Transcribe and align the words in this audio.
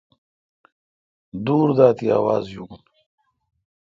دور 1.45 1.69
دا 1.77 1.87
تی 1.97 2.05
آواز 2.19 2.43
یون۔ 2.53 2.71